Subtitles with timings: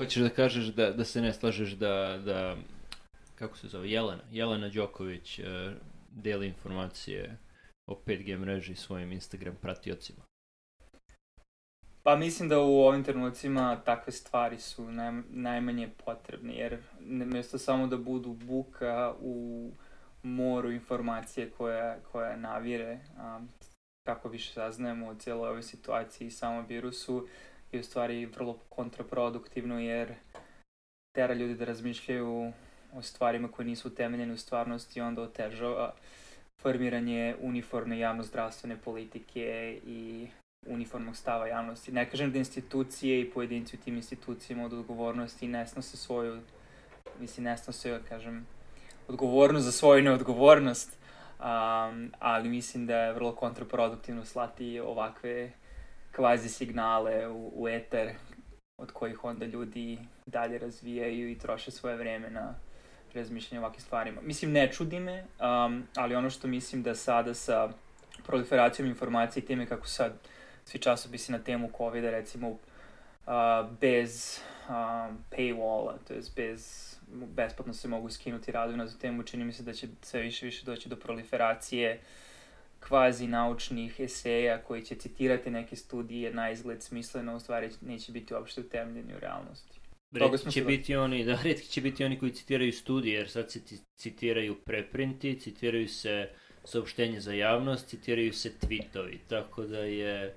[0.00, 2.56] Hoćeš da kažeš da, da se ne slažeš da, da
[3.34, 5.44] kako se zove, Jelena, Jelena Đoković uh,
[6.10, 7.36] deli informacije
[7.86, 10.22] o 5G mreži svojim Instagram pratiocima.
[12.02, 17.86] Pa mislim da u ovim trenucima takve stvari su naj, najmanje potrebne, jer mjesto samo
[17.86, 19.70] da budu buka u
[20.22, 23.48] moru informacije koja, koja navire, um,
[24.06, 27.28] kako više saznajemo o cijeloj ovoj situaciji i samom virusu,
[27.72, 30.14] je u stvari vrlo kontraproduktivno jer
[31.16, 32.52] tera ljudi da razmišljaju
[32.92, 35.94] o stvarima koje nisu utemeljene u stvarnosti i onda otežava
[36.62, 40.28] formiranje uniformne javnozdravstvene politike i
[40.66, 41.92] uniformnog stava javnosti.
[41.92, 46.40] Ne kažem da institucije i pojedinci u tim institucijama od odgovornosti ne snose svoju,
[47.20, 48.46] mislim, ne snose, kažem,
[49.08, 50.98] odgovornost za svoju neodgovornost,
[51.38, 55.52] um, ali mislim da je vrlo kontraproduktivno slati ovakve
[56.12, 58.12] kvazi signale u, u eter
[58.76, 62.54] od kojih onda ljudi dalje razvijaju i troše svoje vreme na
[63.14, 64.20] razmišljanje o ovakvim stvarima.
[64.20, 67.68] Mislim, ne čudi me, um, ali ono što mislim da sada sa
[68.26, 70.12] proliferacijom informacije i time kako sad
[70.64, 72.58] svi časopisi na temu covid recimo, uh,
[73.80, 79.52] bez um, paywalla, to je bez besplatno se mogu skinuti radovi na temu, čini mi
[79.52, 82.00] se da će sve više više doći do proliferacije
[82.80, 88.34] kvazi naučnih eseja koji će citirati neke studije na izgled smisleno, u stvari neće biti
[88.34, 89.80] uopšte utemljeni u realnosti.
[90.12, 93.60] Redki će biti oni, da, redki će biti oni koji citiraju studije, jer sad se
[93.94, 96.28] citiraju preprinti, citiraju se
[96.64, 100.34] saopštenje za javnost, citiraju se tweetovi, tako da je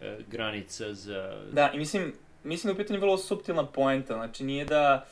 [0.00, 1.44] e, granica za...
[1.52, 2.12] Da, i mislim,
[2.44, 5.06] mislim da je u pitanju vrlo subtilna poenta, znači nije da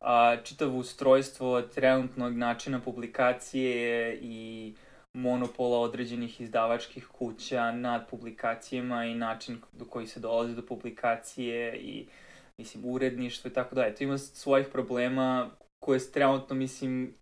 [0.00, 4.72] a, čitavo ustrojstvo trenutnog načina publikacije i
[5.16, 12.06] monopola određenih izdavačkih kuća nad publikacijama i način do koji se dolazi do publikacije i
[12.58, 13.94] mislim uredništvo i tako dalje.
[13.94, 15.50] To ima svojih problema
[15.84, 17.14] koje trenutno mislim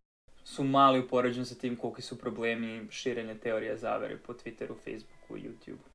[0.45, 5.37] su mali u poređenju sa tim koliki su problemi širenja teorija zavere po Twitteru, Facebooku
[5.37, 5.95] YouTubeu.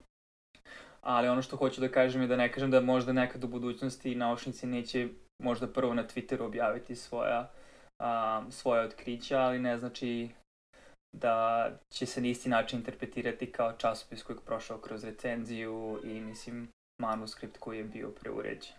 [1.02, 4.16] Ali ono što hoću da kažem je da ne kažem da možda nekad u budućnosti
[4.16, 5.08] naučnici neće
[5.44, 7.52] možda prvo na Twitteru objaviti svoja,
[8.00, 10.30] um, svoje otkrića, ali ne znači
[11.12, 16.72] da će se na isti način interpretirati kao časopis kojeg prošao kroz recenziju i, mislim,
[17.02, 18.74] manuskript koji je bio preuređen.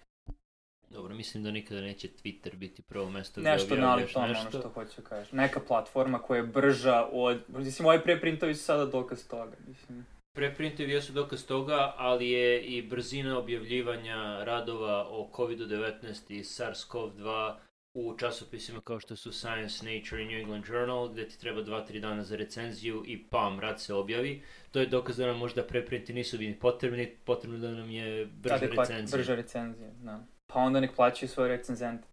[0.90, 4.26] Dobro, mislim da nikada neće Twitter biti prvo mesto gde nešto objavljaš nešto.
[4.26, 5.36] Nešto ono što hoću kažem.
[5.36, 7.42] Neka platforma koja je brža od...
[7.48, 9.56] Mislim, ovi preprintovi su sada dokaz toga.
[9.66, 10.06] Mislim.
[10.32, 17.54] Preprintovi jesu dokaz toga, ali je i brzina objavljivanja radova o COVID-19 i SARS-CoV-2
[17.94, 22.00] u časopisima kao što su Science, Nature i New England Journal, gde ti treba 2-3
[22.00, 24.42] dana za recenziju i pam, rad se objavi.
[24.70, 28.54] To je dokaz da nam možda preprinti nisu bili potrebni, potrebno da nam je brža
[28.54, 29.16] Adekvat, recenzija.
[29.18, 30.24] Brža recenzija, da.
[30.52, 32.08] Pa onda nek plaćaju svoje recenzente.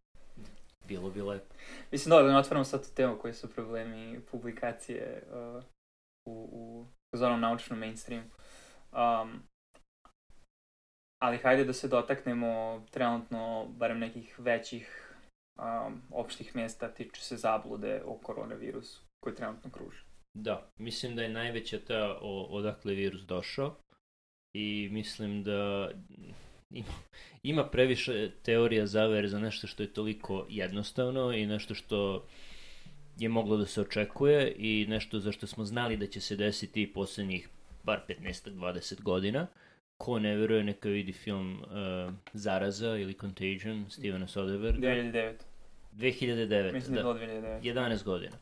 [0.87, 1.55] Bilo bi lepo.
[1.91, 5.63] Mislim da, da ne otvaramo sad tu temu koji su problemi publikacije uh,
[6.25, 6.85] u, u
[7.17, 8.27] zvanom naučnom mainstreamu.
[8.91, 9.43] Um,
[11.21, 15.06] ali hajde da se dotaknemo trenutno barem nekih većih
[15.57, 20.01] um, opštih mjesta tiče se zablude o koronavirusu koji trenutno kruži.
[20.33, 23.75] Da, mislim da je najveća ta o, odakle virus došao
[24.53, 25.91] i mislim da
[26.69, 26.93] ima,
[27.43, 32.25] ima previše teorija zavere za nešto što je toliko jednostavno i nešto što
[33.17, 36.93] je moglo da se očekuje i nešto za što smo znali da će se desiti
[36.93, 37.49] poslednjih
[37.83, 39.47] bar 15-20 godina.
[39.97, 44.87] Ko ne veruje, neka vidi film uh, Zaraza ili Contagion Stevena Soderberga.
[44.87, 45.33] 2009.
[45.93, 46.73] 2009.
[46.73, 47.61] Mislim da, da 2009.
[47.61, 48.37] 11 godina.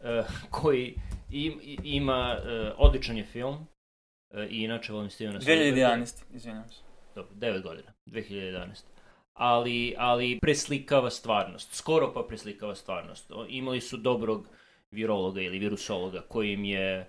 [0.00, 0.94] Uh, koji
[1.30, 5.96] im, ima, uh, odličan je film uh, i inače volim Stevena Soderberga.
[5.96, 6.82] 2011, izvinjam se.
[7.14, 8.82] Dobro, 9 godina, 2011
[9.38, 11.74] ali, ali preslikava stvarnost.
[11.74, 13.30] Skoro pa preslikava stvarnost.
[13.48, 14.48] Imali su dobrog
[14.90, 17.08] virologa ili virusologa koji im je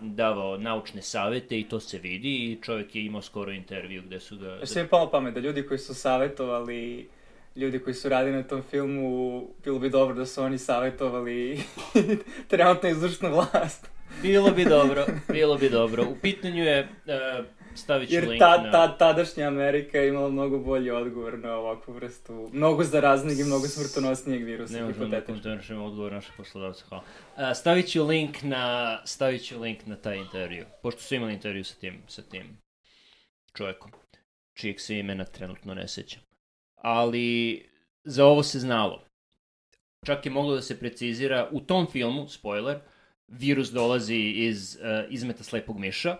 [0.00, 4.36] davao naučne savete i to se vidi i čovjek je imao skoro intervju gde su
[4.36, 4.66] ga...
[4.66, 7.08] Sve mi palo pamet da ljudi koji su savetovali
[7.56, 11.60] ljudi koji su radili na tom filmu, bilo bi dobro da su oni savjetovali
[12.48, 13.88] trenutno izvršnu vlast.
[14.22, 16.04] bilo bi dobro, bilo bi dobro.
[16.10, 18.70] U pitanju je, uh, stavit ću Jer link ta, na...
[18.70, 23.66] ta, tadašnja Amerika je imala mnogo bolji odgovor na ovakvu vrstu, mnogo zaraznijeg i mnogo
[23.66, 24.74] smrtonosnijeg virusa.
[24.74, 27.04] Ne možemo da komentarišemo odgovor naših poslodavca, hvala.
[27.36, 31.64] Uh, stavit ću link na, stavit ću link na taj intervju, pošto su imali intervju
[31.64, 32.58] sa tim, sa tim
[33.56, 33.90] čovjekom,
[34.54, 36.30] čijeg se imena trenutno ne sećam
[36.82, 37.62] ali
[38.04, 39.04] za ovo se znalo.
[40.06, 42.78] Čak je moglo da se precizira u tom filmu, spoiler,
[43.28, 46.16] virus dolazi iz uh, izmeta slepog miša.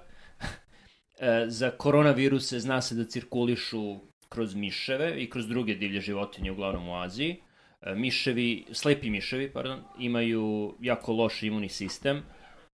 [1.20, 6.88] Uh, za koronaviruse zna se da cirkulišu kroz miševe i kroz druge divlje životinje, uglavnom
[6.88, 7.36] u Aziji.
[7.82, 12.22] E, miševi, slepi miševi, pardon, imaju jako loš imunni sistem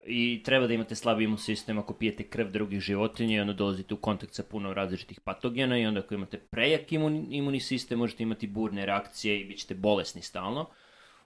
[0.06, 3.94] i treba da imate slab imun sistem ako pijete krv drugih životinja i onda dolazite
[3.94, 8.24] u kontakt sa puno različitih patogena i onda ako imate prejak imun, imunni sistem možete
[8.24, 10.70] imati burne reakcije i bit ćete bolesni stalno.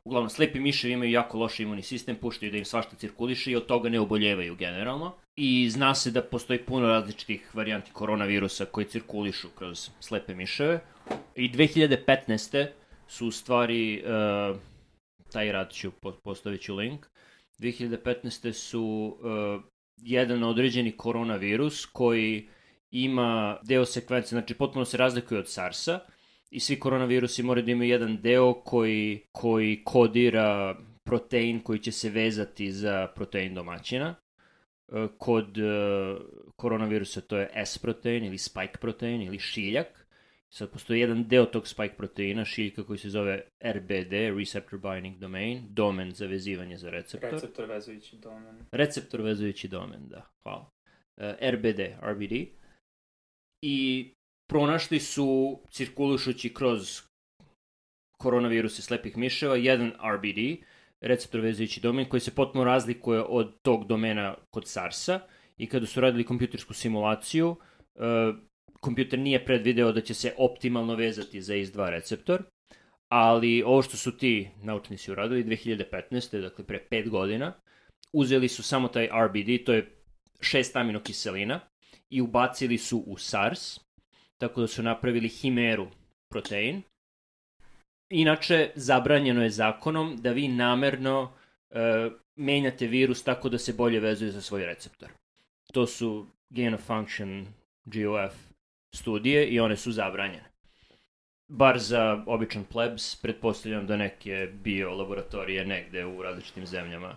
[0.10, 3.66] Uglavnom, slepi miševi imaju jako loš imunni sistem, puštaju da im svašta cirkuliše i od
[3.66, 5.16] toga ne oboljevaju generalno.
[5.36, 10.80] I zna se da postoji puno različitih varijanti koronavirusa koji cirkulišu kroz slepe miševe.
[11.36, 12.68] I 2015.
[13.08, 14.58] su u stvari, uh,
[15.32, 15.92] taj rad ću,
[16.24, 17.06] postavit ću link,
[17.60, 18.54] 2015.
[18.54, 19.64] su uh,
[19.98, 22.48] jedan određeni koronavirus koji
[22.92, 26.00] ima deo sekvence, znači potpuno se razlikuje od SARS-a
[26.51, 32.10] i svi koronavirusi moraju da imaju jedan deo koji, koji kodira protein koji će se
[32.10, 34.16] vezati za protein domaćina.
[34.88, 36.22] Uh, kod uh,
[36.56, 40.10] koronavirusa to je S protein ili spike protein ili šiljak
[40.51, 45.66] Sad postoji jedan deo tog spike proteina, šiljka koji se zove RBD, Receptor Binding Domain,
[45.69, 47.31] domen za vezivanje za receptor.
[47.31, 48.66] Receptor vezujući domen.
[48.72, 50.69] Receptor vezujući domen, da, hvala.
[51.18, 52.34] E, RBD, RBD.
[53.62, 54.10] I
[54.50, 57.01] pronašli su, cirkulušući kroz
[58.18, 60.63] koronaviruse slepih miševa, jedan RBD,
[61.01, 65.19] receptor vezujući domen, koji se potpuno razlikuje od tog domena kod SARS-a
[65.57, 68.36] i kada su radili kompjutersku simulaciju, uh,
[68.80, 72.44] kompjuter nije predvideo da će se optimalno vezati za IS-2 receptor,
[73.12, 76.42] ali ovo što su ti naučnici uradili 2015.
[76.42, 77.54] dakle pre 5 godina,
[78.13, 80.02] uzeli su samo taj RBD, to je
[80.42, 81.60] šest aminokiselina,
[82.10, 83.89] i ubacili su u SARS,
[84.40, 85.88] tako da su napravili himeru
[86.32, 86.82] protein.
[88.10, 91.32] Inače, zabranjeno je zakonom da vi namerno
[91.70, 95.10] e, menjate virus tako da se bolje vezuje za svoj receptor.
[95.74, 97.48] To su gain of function,
[97.86, 98.34] GOF
[98.96, 100.50] studije i one su zabranjene.
[101.48, 107.16] Bar za običan plebs, pretpostavljam da neke bio laboratorije negde u različitim zemljama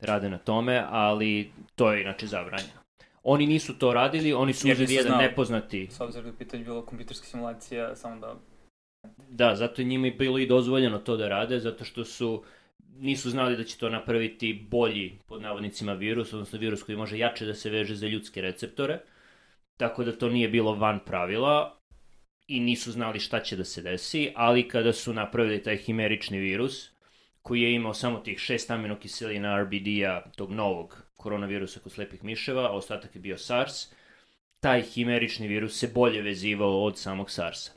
[0.00, 2.81] rade na tome, ali to je inače zabranjeno.
[3.22, 5.88] Oni nisu to radili, oni su uzeli jedan znao, nepoznati...
[5.90, 8.34] S obzirom da je pitanje bilo kompjuterska simulacija, samo da...
[9.28, 12.42] Da, zato je njima je bilo i dozvoljeno to da rade, zato što su
[12.98, 17.46] nisu znali da će to napraviti bolji, pod navodnicima, virus, odnosno virus koji može jače
[17.46, 18.98] da se veže za ljudske receptore.
[19.76, 21.78] Tako da to nije bilo van pravila
[22.46, 26.90] i nisu znali šta će da se desi, ali kada su napravili taj himerični virus,
[27.42, 32.72] koji je imao samo tih šest aminokiselina RBD-a, tog novog koronavirusa kod slepih miševa, a
[32.72, 33.92] ostatak je bio SARS,
[34.60, 37.72] taj himerični virus se bolje vezivao od samog SARS-a.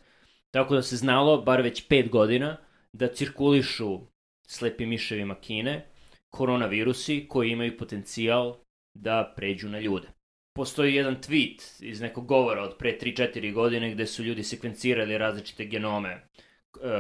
[0.52, 2.58] Tako da se znalo, bar već pet godina,
[2.94, 4.00] da cirkulišu
[4.48, 5.86] slepim miševima Kine
[6.30, 8.58] koronavirusi koji imaju potencijal
[8.94, 10.08] da pređu na ljude
[10.56, 15.66] postoji jedan tweet iz nekog govora od pre 3-4 godine gde su ljudi sekvencirali različite
[15.66, 16.28] genome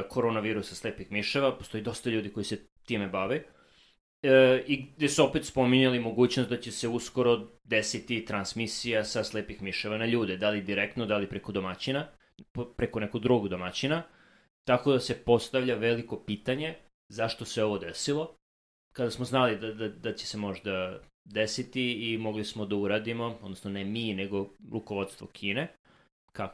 [0.09, 3.43] koronavirusa slepih miševa, postoji dosta ljudi koji se time bave,
[4.23, 9.61] e, i gde su opet spominjali mogućnost da će se uskoro desiti transmisija sa slepih
[9.61, 12.07] miševa na ljude, da li direktno, da li preko domaćina,
[12.77, 14.03] preko nekog drugog domaćina,
[14.63, 16.75] tako da se postavlja veliko pitanje
[17.09, 18.37] zašto se ovo desilo,
[18.91, 23.37] kada smo znali da, da, da će se možda desiti i mogli smo da uradimo,
[23.41, 25.67] odnosno ne mi, nego rukovodstvo Kine,
[26.31, 26.47] K, e,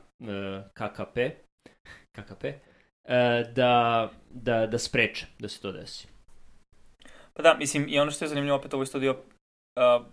[0.73, 1.17] KKP,
[2.11, 2.70] KKP, e,
[3.55, 6.07] da, da, da spreče da se to desi.
[7.33, 10.05] Pa da, mislim, i ono što je zanimljivo opet ovo studio, uh,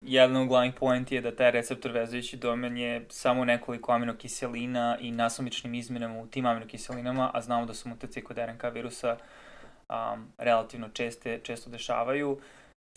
[0.00, 0.74] jedan od glavnih
[1.10, 6.46] je da taj receptor vezujući domen je samo nekoliko aminokiselina i nasumičnim izmenama u tim
[6.46, 9.16] aminokiselinama, a znamo da su mutacije kod RNK virusa
[9.88, 12.32] um, relativno česte, često dešavaju.
[12.32, 12.38] Uh,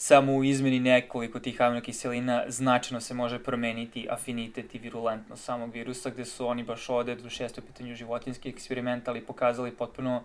[0.02, 6.10] samo u izmeni nekoliko tih aminokiselina značajno se može promeniti afinitet i virulentnost samog virusa,
[6.10, 10.24] gde su oni baš ovde, u pitanju životinski eksperiment, ali pokazali potpuno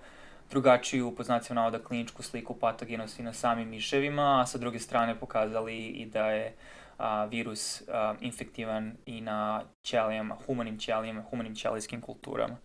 [0.51, 5.87] drugačiju, po znacima navoda, kliničku sliku patogenosti na samim miševima, a sa druge strane pokazali
[5.87, 6.55] i da je
[6.99, 12.57] a, virus a, infektivan i na ćelijama, humanim ćelijama, humanim ćelijskim kulturama.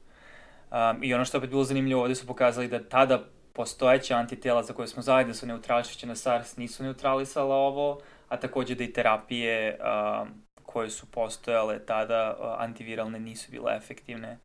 [0.72, 4.64] Um, I ono što je opet bilo zanimljivo, ovde su pokazali da tada postojeća antitela
[4.64, 8.94] za koje smo da su neutrališće na SARS nisu neutralisala ovo, a takođe da i
[8.94, 10.26] terapije a,
[10.64, 14.38] koje su postojale tada a, antiviralne nisu bile efektivne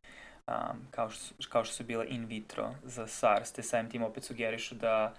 [0.47, 4.23] a, kao, što, kao što su bile in vitro za SARS, te samim tim opet
[4.23, 5.13] sugerišu da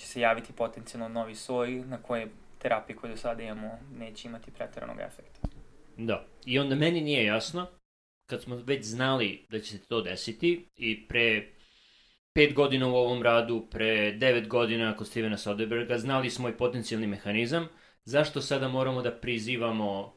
[0.00, 2.28] će se javiti potencijalno novi soj na koje
[2.58, 5.48] terapije koje do sada imamo neće imati pretjeranog efekta.
[5.96, 7.66] Da, i onda meni nije jasno,
[8.30, 11.55] kad smo već znali da će se to desiti i pre
[12.36, 17.06] pet godina u ovom radu, pre devet godina kod Stevena Soderberga, znali smo i potencijalni
[17.06, 17.68] mehanizam,
[18.04, 20.16] zašto sada moramo da prizivamo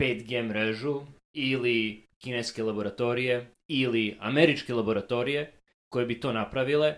[0.00, 1.00] 5G mrežu
[1.34, 5.52] ili kineske laboratorije ili američke laboratorije
[5.88, 6.94] koje bi to napravile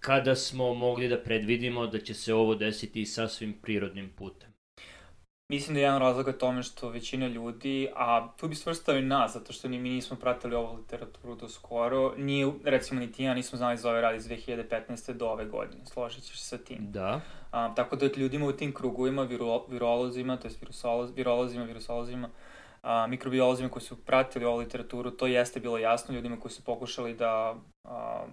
[0.00, 4.57] kada smo mogli da predvidimo da će se ovo desiti sasvim prirodnim putem.
[5.52, 9.32] Mislim da je jedan razlog tome što većina ljudi, a tu bi svrstao i nas,
[9.32, 13.34] zato što ni mi nismo pratili ovu literaturu do skoro, nije, recimo ni ti ja
[13.34, 15.12] nismo znali za ove radi iz 2015.
[15.12, 16.92] do ove godine, složit ćeš se sa tim.
[16.92, 17.20] Da.
[17.50, 20.54] A, tako da ljudima u tim krugovima, viro, virolozima, to je
[21.14, 22.30] virolozima, virusolozima,
[22.82, 27.14] a, mikrobiolozima koji su pratili ovu literaturu, to jeste bilo jasno ljudima koji su pokušali
[27.14, 28.26] da a,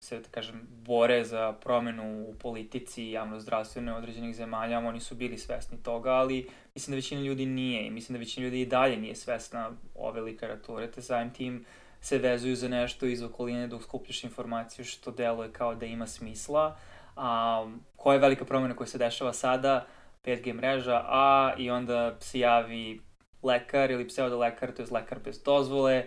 [0.00, 5.38] se, da kažem, bore za promenu u politici i javnozdravstvene određenih zemalja, oni su bili
[5.38, 8.96] svesni toga, ali mislim da većina ljudi nije i mislim da većina ljudi i dalje
[8.96, 11.64] nije svesna ove literature, te samim tim
[12.00, 16.76] se vezuju za nešto iz okoline dok skupljaš informaciju što deluje kao da ima smisla.
[17.16, 19.86] A, koja je velika promena koja se dešava sada?
[20.24, 23.00] 5G mreža, a i onda se javi
[23.42, 26.04] lekar ili pseudo lekar, to je lekar bez dozvole,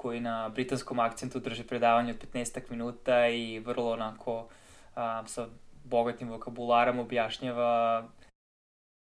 [0.00, 4.48] koji na britanskom akcentu drži predavanje od 15 minuta i vrlo onako
[4.94, 5.46] a, sa
[5.84, 8.04] bogatim vokabularom objašnjava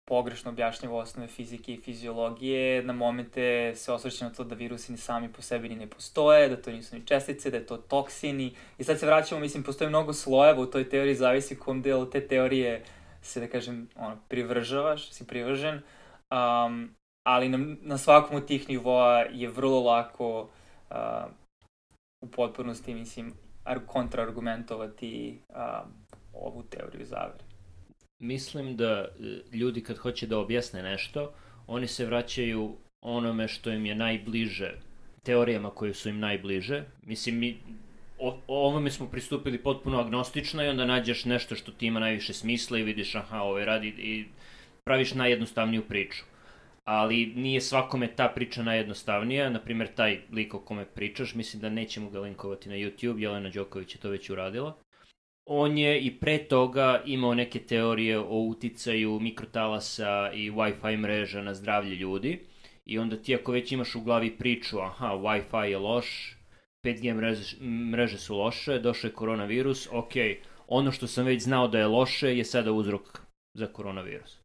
[0.09, 4.99] pogrešno objašnjava osnove fizike i fiziologije, na momente se osvrće na to da virusi ni
[4.99, 8.55] sami po sebi ni ne postoje, da to nisu ni čestice, da je to toksini.
[8.79, 12.27] I sad se vraćamo, mislim, postoje mnogo slojeva u toj teoriji, zavisi kom delu te
[12.27, 12.83] teorije
[13.23, 15.75] se, da kažem, ono, privržavaš, si privržen.
[16.31, 20.49] Um, ali na, na svakom od tih nivoa je vrlo lako
[20.91, 21.31] uh,
[22.25, 23.33] u potpunosti, mislim,
[23.87, 25.57] kontraargumentovati uh,
[26.33, 27.45] ovu teoriju zavere.
[28.19, 29.07] Mislim da e,
[29.57, 31.33] ljudi kad hoće da objasne nešto,
[31.67, 34.75] oni se vraćaju onome što im je najbliže,
[35.23, 36.85] teorijama koje su im najbliže.
[37.03, 37.57] Mislim, mi
[38.19, 42.79] o, ovome smo pristupili potpuno agnostično i onda nađeš nešto što ti ima najviše smisla
[42.79, 44.25] i vidiš aha, ovo radi i
[44.85, 46.25] praviš najjednostavniju priču
[46.91, 51.69] ali nije svakome ta priča najjednostavnija, na primjer taj lik o kome pričaš, mislim da
[51.69, 54.77] nećemo ga linkovati na YouTube, Jelena Đoković je to već uradila.
[55.47, 61.55] On je i pre toga imao neke teorije o uticaju mikrotalasa i Wi-Fi mreža na
[61.55, 62.41] zdravlje ljudi.
[62.85, 66.37] I onda ti ako već imaš u glavi priču, aha, Wi-Fi je loš,
[66.87, 67.57] 5G mreže,
[67.93, 70.13] mreže su loše, došao je koronavirus, ok,
[70.69, 73.21] ono što sam već znao da je loše je sada uzrok
[73.55, 74.40] za koronavirus.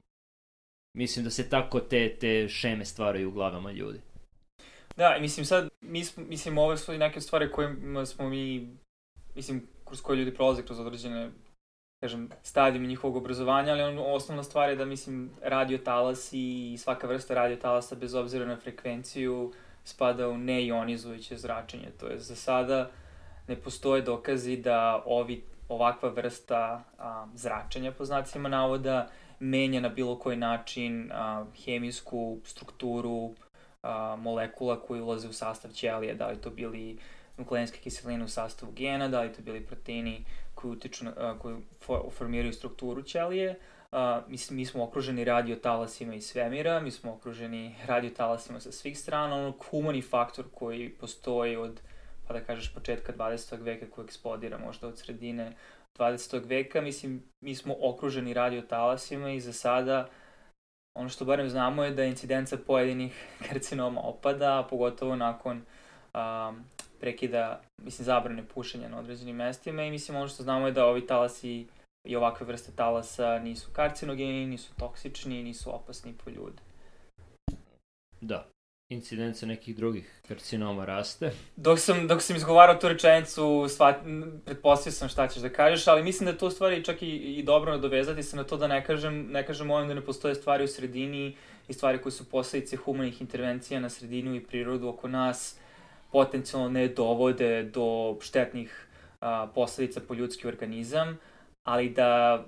[0.96, 4.00] Mislim da se tako te, te šeme stvaraju u glavama ljudi.
[4.98, 7.76] Da, mislim sad, mi mislim, ove su i neke stvari koje
[8.06, 8.78] smo mi,
[9.36, 11.32] mislim, kroz koje ljudi prolaze kroz određene,
[12.04, 17.08] kažem, stadijum njihovog obrazovanja, ali on, osnovna stvar je da, mislim, radio talas i svaka
[17.08, 21.92] vrsta radio talasa, bez obzira na frekvenciju, spada u neionizujuće zračenje.
[22.00, 22.92] To je za sada
[23.48, 30.20] ne postoje dokazi da ovi, ovakva vrsta a, zračenja, po znacima navoda, menja na bilo
[30.20, 33.34] koji način a, hemijsku strukturu
[33.84, 36.98] a, molekula koji ulaze u sastav ćelije, da li to bili
[37.38, 40.26] nukleinske kiseline u sastavu gena, da li to bili proteini
[40.56, 41.56] koji, utiču, a, koji
[42.12, 43.60] formiraju strukturu ćelije.
[43.92, 49.36] A, mislim, mi smo okruženi radiotalasima iz svemira, mi smo okruženi radiotalasima sa svih strana,
[49.36, 51.82] ono humani faktor koji postoji od
[52.28, 53.62] pa da kažeš početka 20.
[53.62, 55.54] veka koji eksplodira možda od sredine
[56.00, 56.46] 20.
[56.46, 60.10] veka, mislim, mi smo okruženi radiotalasima i za sada
[60.98, 65.58] ono što barem znamo je da incidenca pojedinih karcinoma opada, pogotovo nakon
[66.14, 66.64] um,
[67.00, 71.08] prekida, mislim, zabrane pušenja na određenim mestima i mislim ono što znamo je da ovi
[71.08, 71.68] talasi
[72.08, 76.62] i ovakve vrste talasa nisu karcinogeni, nisu toksični, nisu opasni po ljude.
[78.22, 78.55] Da
[78.90, 81.32] incidenca nekih drugih karcinoma raste.
[81.56, 83.96] Dok sam, dok sam izgovarao tu rečenicu, svat,
[84.46, 87.44] pretpostavio sam šta ćeš da kažeš, ali mislim da je to stvari čak i, i
[87.44, 90.64] dobro nadovezati se na to da ne kažem, ne kažem ovim da ne postoje stvari
[90.64, 91.38] u sredini
[91.68, 95.60] i stvari koje su posledice humanih intervencija na sredinu i prirodu oko nas
[96.12, 98.88] potencijalno ne dovode do štetnih
[99.20, 101.18] a, posledica po ljudski organizam,
[101.64, 102.44] ali da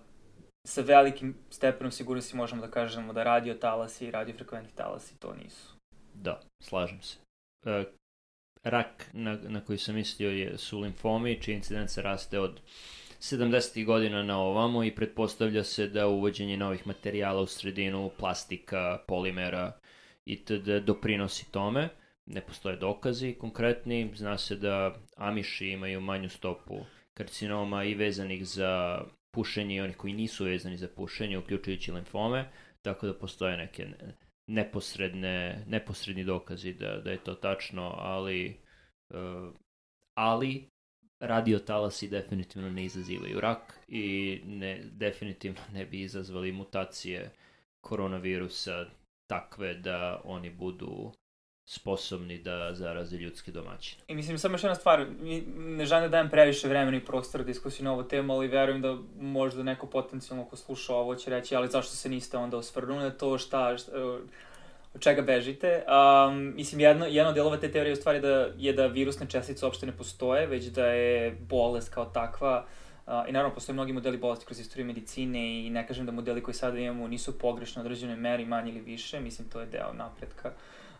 [0.67, 5.76] sa velikim stepenom sigurnosti možemo da kažemo da radio talasi i radiofrekventni talasi to nisu.
[6.21, 7.17] Da, slažem se.
[7.65, 7.83] E,
[8.63, 12.61] rak na, na koji sam mislio je, su limfomi, čija incidenca raste od
[13.19, 13.85] 70.
[13.85, 19.71] godina na ovamo i pretpostavlja se da uvođenje novih materijala u sredinu, plastika, polimera
[20.25, 20.83] itd.
[20.85, 21.89] doprinosi tome.
[22.25, 24.11] Ne postoje dokazi konkretni.
[24.15, 26.79] Zna se da amiši imaju manju stopu
[27.13, 32.49] karcinoma i vezanih za pušenje i onih koji nisu vezani za pušenje, uključujući limfome,
[32.81, 33.87] tako da postoje neke
[34.47, 38.59] neposredne, neposredni dokazi da, da je to tačno, ali,
[39.09, 39.53] uh,
[40.17, 40.69] ali
[41.19, 47.31] radiotalasi definitivno ne izazivaju rak i ne, definitivno ne bi izazvali mutacije
[47.81, 48.85] koronavirusa
[49.29, 51.11] takve da oni budu
[51.69, 54.01] sposobni da zaraze ljudski domaćine.
[54.07, 55.05] I mislim, samo još jedna stvar,
[55.57, 58.97] ne želim da dajem previše vremena i prostora diskusiju na ovu temu, ali verujem da
[59.19, 63.09] možda neko potencijalno ko sluša ovo će reći, ali zašto se niste onda osvrnuli na
[63.09, 63.91] to, šta, šta
[64.93, 65.83] od čega bežite.
[65.87, 69.65] Um, mislim, jedno, jedno od delova te teorije u stvari da, je da virusne čestice
[69.65, 72.65] uopšte ne postoje, već da je bolest kao takva
[73.07, 76.43] Uh, I naravno, postoje mnogi modeli bolesti kroz istoriju medicine i ne kažem da modeli
[76.43, 79.93] koji sada imamo nisu pogrešni u određenoj meri, manje ili više, mislim, to je deo
[79.93, 80.51] napretka.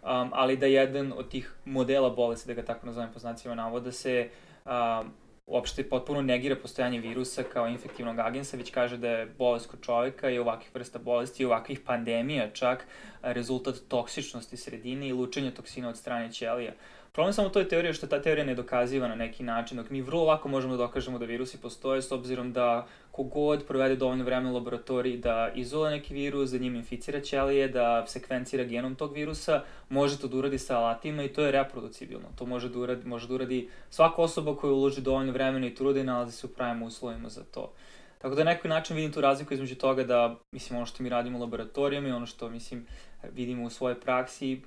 [0.08, 3.92] Um, ali da jedan od tih modela bolesti, da ga tako nazovem po znacima navoda,
[3.92, 4.30] se
[4.66, 5.12] um,
[5.48, 10.30] uopšte potpuno negira postojanje virusa kao infektivnog agensa, već kaže da je bolest kod čoveka
[10.30, 12.88] i ovakvih vrsta bolesti i ovakvih pandemija čak
[13.22, 16.74] rezultat toksičnosti sredine i lučenja toksina od strane ćelija.
[17.18, 20.02] Problem samo u toj teoriji što ta teorija ne dokaziva na neki način, dok mi
[20.02, 24.52] vrlo lako možemo da dokažemo da virusi postoje s obzirom da kogod provede dovoljno vremena
[24.52, 29.64] u laboratoriji da izole neki virus, da njim inficira ćelije, da sekvencira genom tog virusa,
[29.90, 32.28] može to da uradi sa alatima i to je reproducibilno.
[32.36, 36.00] To može da uradi, može da uradi svaka osoba koja uloži dovoljno vremena i truda
[36.00, 37.74] i nalazi se u pravim uslovima za to.
[38.18, 41.10] Tako da na neki način vidim tu razliku između toga da, mislim, ono što mi
[41.10, 42.86] radimo u laboratorijama i ono što, mislim,
[43.34, 44.62] vidimo u svojoj praksi,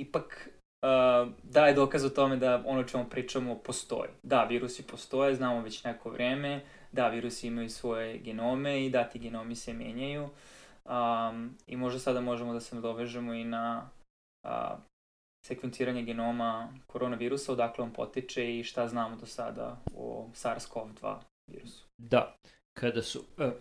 [0.00, 0.50] ipak
[0.82, 4.10] uh, daje dokaz o tome da ono čemu pričamo postoji.
[4.22, 9.18] Da, virusi postoje, znamo već neko vreme, da, virusi imaju svoje genome i da, ti
[9.18, 10.28] genomi se menjaju.
[10.84, 13.90] Um, I možda sada možemo da se nadovežemo i na
[14.44, 14.78] uh,
[15.46, 21.16] sekvenciranje genoma koronavirusa, odakle on potiče i šta znamo do sada o SARS-CoV-2
[21.50, 21.86] virusu.
[21.98, 22.36] Da,
[22.78, 23.18] kada su...
[23.18, 23.52] Uh,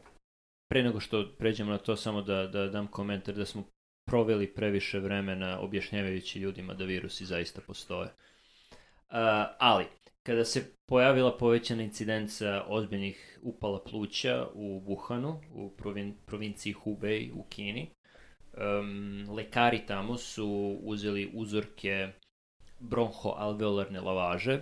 [0.71, 3.63] pre nego što pređemo na to, samo da, da dam komentar da smo
[4.09, 8.05] proveli previše vremena objašnjavajući ljudima da virusi zaista postoje.
[8.07, 9.15] Uh,
[9.59, 9.85] ali,
[10.23, 17.43] kada se pojavila povećana incidenca ozbiljnih upala pluća u Wuhanu, u provin provinciji Hubei u
[17.43, 17.89] Kini,
[18.53, 22.07] um, lekari tamo su uzeli uzorke
[22.79, 24.59] bronhoalveolarne lavaže,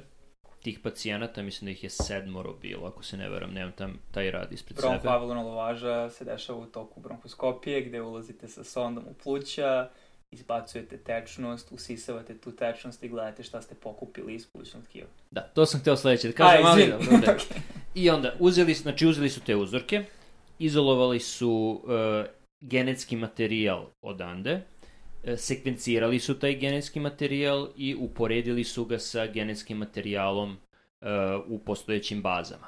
[0.68, 4.32] tih pacijenata, mislim da ih je sedmoro bilo, ako se ne veram, nemam tam taj
[4.32, 4.88] rad ispred sebe.
[4.88, 9.90] Bronhoalveolarna lavaža se dešava u toku bronhoskopije, gde ulazite sa sondom u pluća,
[10.32, 15.08] izbacujete tečnost, usisavate tu tečnost i gledate šta ste pokupili iz plućnog tkiva.
[15.32, 17.18] Da, to sam hteo sledeće da kažem, A, ali dobro.
[17.26, 17.34] Da.
[17.38, 17.60] okay.
[17.96, 20.04] I onda, uzeli, znači uzeli su te uzorke,
[20.60, 22.26] izolovali su uh,
[22.62, 24.62] genetski materijal odande,
[25.28, 30.58] E, sekvencirali su taj genetski materijal i uporedili su ga sa genetskim materijalom
[31.48, 32.68] u postojećim bazama.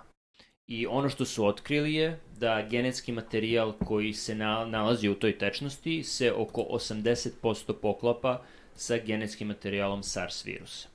[0.68, 5.38] I ono što su otkrili je da genetski materijal koji se na, nalazi u toj
[5.38, 8.42] tečnosti se oko 80% poklapa
[8.76, 10.88] sa genetskim materijalom SARS virusa.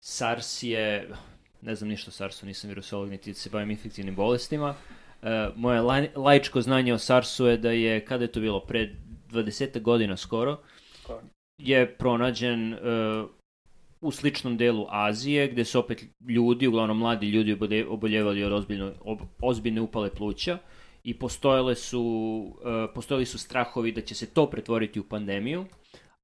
[0.00, 1.08] SARS je,
[1.62, 4.74] ne znam ništa o SARS-u, nisam virusolog, niti se bavim infektivnim bolestima.
[5.22, 8.94] Uh, moje laj, laičko znanje o SARS-u je da je, kada je to bilo, pre
[9.30, 10.60] 20 godina skoro,
[11.58, 12.80] je pronađen uh,
[14.06, 19.18] u sličnom delu Azije, gde su opet ljudi, uglavnom mladi ljudi oboljevali od ozbiljno, ob,
[19.40, 20.58] ozbiljne upale pluća
[21.04, 25.64] i postojale su, uh, postojali su strahovi da će se to pretvoriti u pandemiju,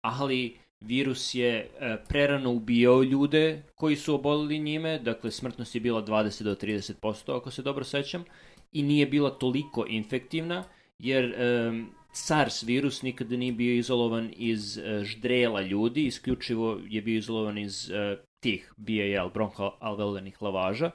[0.01, 6.03] ali virus je uh, prerano ubijao ljude koji su obolili njime, dakle smrtnost je bila
[6.03, 8.25] 20 do 30%, ako se dobro sećam,
[8.73, 10.64] i nije bila toliko infektivna,
[10.99, 11.35] jer
[11.68, 17.59] um, SARS virus nikada nije bio izolovan iz uh, ždrela ljudi, isključivo je bio izolovan
[17.59, 20.90] iz uh, tih BAL, bronhoalveolarnih lavaža,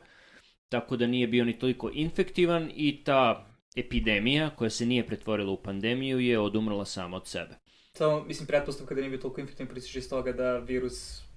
[0.70, 5.64] tako da nije bio ni toliko infektivan i ta epidemija, koja se nije pretvorila u
[5.64, 7.56] pandemiju, je odumrla sama od sebe.
[7.94, 11.28] Samo, mislim, pretpostavka da nije bio toliko infektivan prisiš iz toga da virus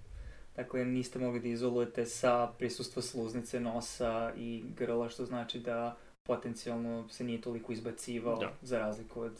[0.56, 5.96] Dakle, niste mogli da izolujete sa prisustva sluznice, nosa i grla, što znači da
[6.30, 8.52] potencijalno se nije toliko izbacivao da.
[8.62, 9.32] za razliku od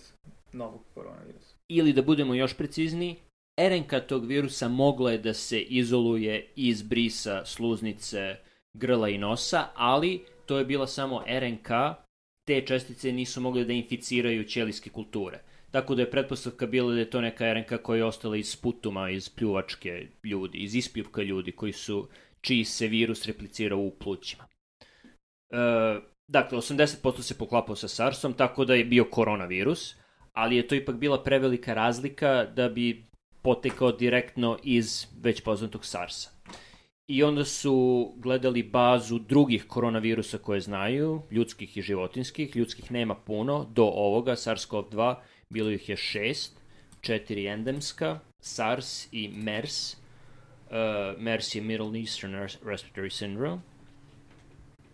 [0.52, 1.54] novog koronavirusa.
[1.68, 3.16] Ili da budemo još precizniji,
[3.60, 8.36] RNK tog virusa mogla je da se izoluje iz brisa sluznice,
[8.74, 11.70] grla i nosa, ali to je bila samo RNK,
[12.48, 15.40] te čestice nisu mogle da inficiraju ćelijske kulture.
[15.70, 19.10] Tako da je pretpostavka bila da je to neka RNK koja je ostala iz sputuma,
[19.10, 22.08] iz pljuvačke ljudi, iz ispljuvka ljudi koji su,
[22.40, 24.44] čiji se virus replicira u plućima.
[25.50, 29.94] E, Dakle, 80% se poklapao sa SARS-om, tako da je bio koronavirus,
[30.32, 33.06] ali je to ipak bila prevelika razlika da bi
[33.42, 36.30] potekao direktno iz već poznatog SARS-a.
[37.06, 42.56] I onda su gledali bazu drugih koronavirusa koje znaju, ljudskih i životinskih.
[42.56, 45.14] Ljudskih nema puno, do ovoga, SARS-CoV-2,
[45.48, 46.60] bilo ih je šest,
[47.00, 49.96] četiri endemska, SARS i MERS.
[50.70, 50.76] Uh,
[51.18, 53.69] MERS je Middle Eastern Respiratory Syndrome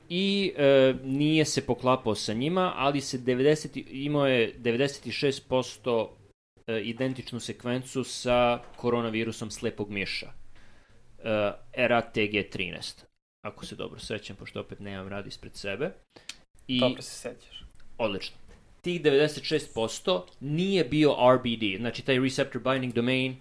[0.08, 6.08] i e, nije se poklapao sa njima, ali se 90, imao je 96%
[6.66, 10.26] e, identičnu sekvencu sa koronavirusom slepog miša.
[10.26, 13.04] E, RATG13,
[13.42, 15.90] ako se dobro sećam, pošto opet nemam rad ispred sebe.
[16.66, 17.64] I, dobro se sećaš.
[17.98, 18.36] Odlično.
[18.82, 23.36] Tih 96% nije bio RBD, znači taj receptor binding domain,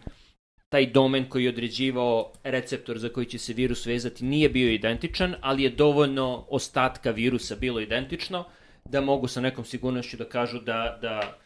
[0.69, 5.35] taj domen koji je određivao receptor za koji će se virus vezati nije bio identičan,
[5.41, 8.45] ali je dovoljno ostatka virusa bilo identično
[8.85, 11.37] da mogu sa nekom sigurnošću da kažu da, da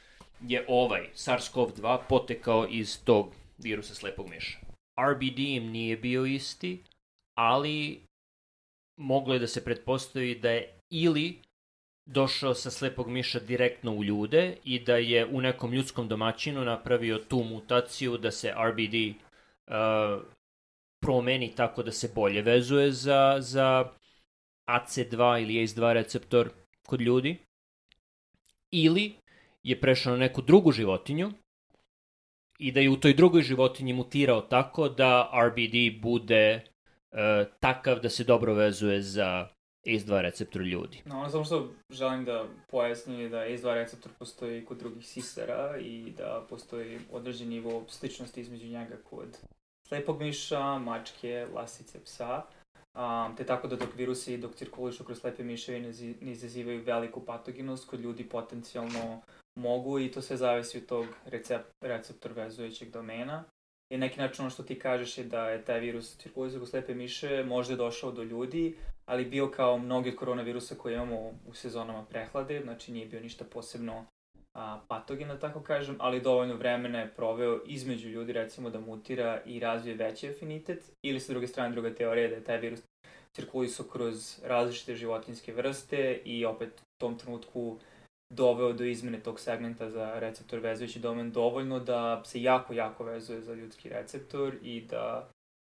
[0.47, 4.59] je ovaj SARS-CoV-2 potekao iz tog virusa slepog miša.
[5.11, 6.83] RBD im nije bio isti,
[7.37, 8.01] ali
[8.97, 11.41] moglo je da se pretpostavi da je ili
[12.11, 17.17] došao sa slepog miša direktno u ljude i da je u nekom ljudskom domaćinu napravio
[17.17, 20.21] tu mutaciju da se RBD uh,
[21.01, 23.85] promeni tako da se bolje vezuje za, za
[24.67, 26.49] AC2 ili ACE2 receptor
[26.87, 27.37] kod ljudi.
[28.71, 29.13] Ili
[29.63, 31.31] je prešao na neku drugu životinju
[32.59, 36.61] i da je u toj drugoj životinji mutirao tako da RBD bude
[37.11, 37.19] uh,
[37.59, 39.47] takav da se dobro vezuje za
[39.85, 41.01] ACE2 receptor ljudi.
[41.05, 46.13] No, ono samo što želim da pojasnim da ACE2 receptor postoji kod drugih sisara i
[46.17, 49.37] da postoji određen nivo sličnosti između njega kod
[49.87, 52.43] slepog miša, mačke, lasice, psa.
[52.95, 57.89] Um, te tako da dok virusi dok cirkulišu kroz slepe miševi ne, izazivaju veliku patogenost,
[57.89, 59.21] kod ljudi potencijalno
[59.59, 63.43] mogu i to sve zavisi od tog recept, receptor vezujućeg domena.
[63.93, 66.93] I neki način ono što ti kažeš je da je taj virus cirkulisao kroz slepe
[66.93, 68.75] miše možda je došao do ljudi,
[69.09, 74.05] ali bio kao mnogi koronavirusa koje imamo u sezonama prehlade, znači nije bio ništa posebno
[74.57, 79.41] a, patogena, da tako kažem, ali dovoljno vremena je proveo između ljudi, recimo, da mutira
[79.45, 82.83] i razvije veći afinitet, ili sa druge strane druga teorija da je taj virus
[83.35, 87.79] cirkulisao kroz različite životinske vrste i opet u tom trenutku
[88.33, 93.41] doveo do izmene tog segmenta za receptor vezujući domen dovoljno da se jako, jako vezuje
[93.41, 95.29] za ljudski receptor i da,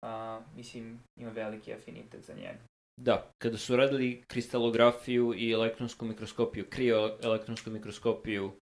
[0.05, 2.74] a, mislim, ima veliki afinitet za njega.
[2.97, 8.61] Da, kada su radili kristalografiju i elektronsku mikroskopiju, krio elektronsku mikroskopiju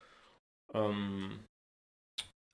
[0.73, 1.39] um,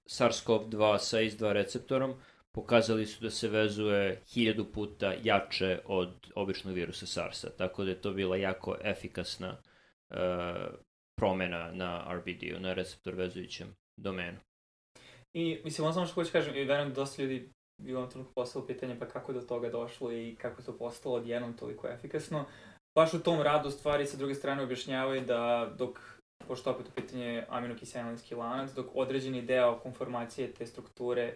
[0.06, 2.14] SARS-CoV-2 sa ACE2 receptorom,
[2.52, 8.02] pokazali su da se vezuje hiljadu puta jače od običnog virusa SARS-a, tako da je
[8.02, 9.58] to bila jako efikasna
[10.10, 10.18] uh,
[11.16, 14.40] promena na RBD-u, na receptor vezujućem domenu.
[15.34, 17.54] I, mislim, ono samo što hoću kažem, i verujem da dosta ljudi
[17.86, 20.78] u ovom trenutku postalo pitanje pa kako je do toga došlo i kako je to
[20.78, 22.46] postalo odjednom toliko efikasno.
[22.96, 26.00] Baš u tom radu stvari sa druge strane objašnjavaju da dok
[26.48, 31.34] pošto opet u pitanje aminokiselinski lanac, dok određeni deo konformacije te strukture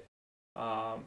[0.58, 0.98] a,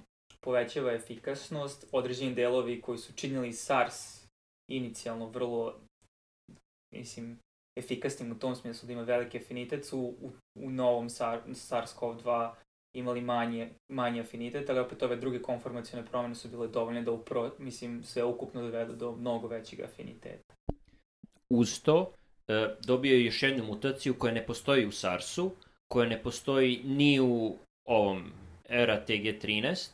[0.40, 4.26] povećava efikasnost, određeni delovi koji su činili SARS
[4.70, 5.80] inicijalno vrlo,
[6.94, 7.38] mislim,
[7.78, 12.54] efikasnim u tom smislu da ima veliki afinitet su u, u novom SARS-CoV-2
[12.94, 17.52] imali manje, manje afinitet, ali opet ove druge konformacijone promene su bile dovoljne da upro,
[17.58, 20.54] mislim, sve ukupno dovedu do mnogo većeg afiniteta.
[21.48, 22.12] Uz to,
[22.48, 25.50] e, dobio je još jednu mutaciju koja ne postoji u SARS-u,
[25.88, 28.32] koja ne postoji ni u ovom
[28.68, 29.90] RATG13,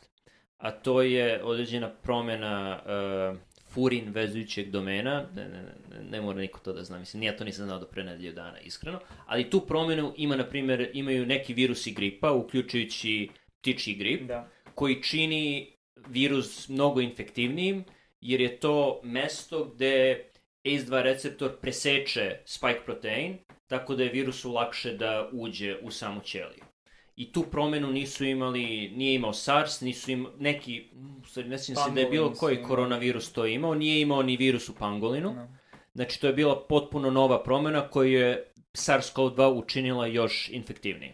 [0.57, 6.59] a to je određena promena e, furin vezujućeg domena, ne, ne, ne, ne mora niko
[6.59, 9.61] to da zna, mislim, nije to nisam znao do pre nedelju dana, iskreno, ali tu
[9.67, 13.29] promenu ima, na primjer, imaju neki virusi gripa, uključujući
[13.59, 14.49] ptičji grip, da.
[14.75, 15.73] koji čini
[16.07, 17.83] virus mnogo infektivnijim,
[18.21, 20.25] jer je to mesto gde
[20.65, 26.70] ACE2 receptor preseče spike protein, tako da je virusu lakše da uđe u samu ćeliju
[27.15, 30.89] i tu promenu nisu imali, nije imao SARS, nisu imali, neki,
[31.27, 34.69] stvari, ne sjećam se da je bilo koji koronavirus to imao, nije imao ni virus
[34.69, 35.33] u pangolinu.
[35.33, 35.47] No.
[35.93, 41.13] Znači, to je bila potpuno nova promena koju je SARS-CoV-2 učinila još infektivnijim.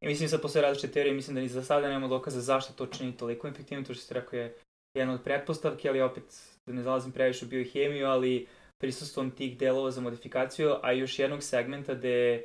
[0.00, 2.86] I mislim sad posle različite teorije, mislim da ni za sada nema dokaza zašto to
[2.86, 4.56] čini toliko infektivno, to što ste rekao je
[4.94, 6.24] jedna od pretpostavki, ali opet
[6.66, 8.46] da ne zalazim previše u biohemiju, ali
[8.78, 12.42] prisustvom tih delova za modifikaciju, a još jednog segmenta gde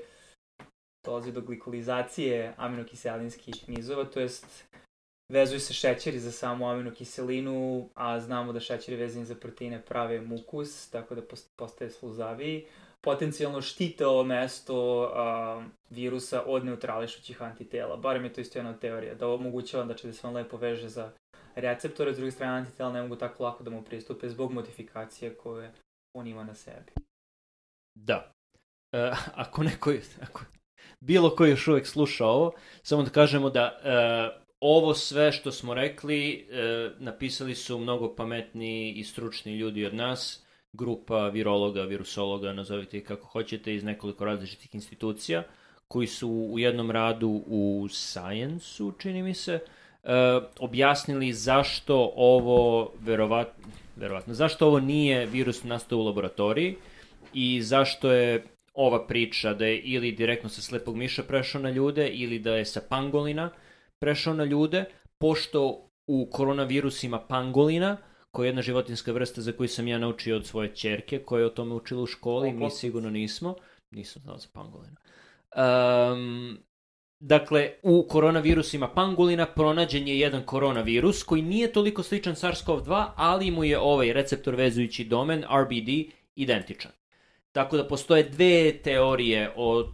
[1.05, 4.65] dolazi do glikolizacije aminokiselinskih nizova, to jest
[5.31, 10.89] vezuju se šećeri za samu aminokiselinu, a znamo da šećeri vezani za proteine prave mukus,
[10.89, 11.21] tako da
[11.55, 12.65] postaje sluzaviji.
[13.01, 17.97] Potencijalno štite ovo mesto a, virusa od neutrališućih antitela.
[17.97, 21.11] Barem je to isto jedna teorija, da omogućava znači, da se on lepo veže za
[21.55, 25.71] receptore, s druge strane antitela ne mogu tako lako da mu pristupe zbog modifikacije koje
[26.13, 26.91] on ima na sebi.
[27.95, 28.31] Da.
[28.91, 30.41] E, ako neko, ako
[31.01, 32.51] bilo ko još uvek sluša ovo,
[32.83, 38.91] samo da kažemo da e, ovo sve što smo rekli e, napisali su mnogo pametni
[38.91, 44.75] i stručni ljudi od nas, grupa virologa, virusologa, nazovite ih kako hoćete, iz nekoliko različitih
[44.75, 45.43] institucija,
[45.87, 49.59] koji su u jednom radu u Science-u, čini mi se,
[50.03, 50.09] uh,
[50.59, 53.63] objasnili zašto ovo, verovatno,
[53.95, 56.75] verovatno, zašto ovo nije virus nastao u laboratoriji
[57.33, 62.07] i zašto je ova priča da je ili direktno sa slepog miša prešao na ljude
[62.07, 63.49] ili da je sa pangolina
[63.99, 64.86] prešao na ljude,
[65.17, 67.97] pošto u koronavirusima pangolina,
[68.31, 71.45] koja je jedna životinska vrsta za koju sam ja naučio od svoje čerke, koja je
[71.45, 72.57] o tome učila u školi, Opa.
[72.57, 73.55] mi sigurno nismo,
[73.91, 74.95] nisam znao za pangolina.
[75.55, 76.57] Um,
[77.19, 83.63] dakle, u koronavirusima pangolina pronađen je jedan koronavirus koji nije toliko sličan SARS-CoV-2, ali mu
[83.63, 86.91] je ovaj receptor vezujući domen, RBD, identičan.
[87.51, 89.89] Tako da postoje dve teorije o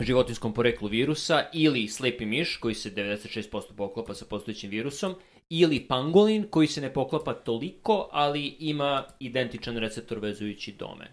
[0.00, 5.14] životinskom poreklu virusa ili slepi miš koji se 96% poklapa sa postojećim virusom
[5.48, 11.08] ili pangolin koji se ne poklapa toliko, ali ima identičan receptor vezujući domen.